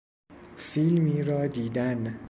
فیلمی 0.57 1.23
را 1.23 1.47
دیدن 1.47 2.19